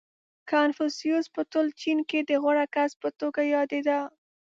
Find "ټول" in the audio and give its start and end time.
1.51-1.67